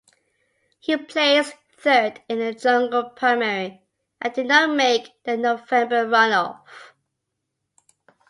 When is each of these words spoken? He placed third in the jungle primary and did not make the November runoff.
He 0.79 0.97
placed 0.97 1.53
third 1.77 2.21
in 2.27 2.39
the 2.39 2.55
jungle 2.55 3.11
primary 3.11 3.83
and 4.19 4.33
did 4.33 4.47
not 4.47 4.71
make 4.71 5.11
the 5.25 5.37
November 5.37 6.07
runoff. 6.07 6.63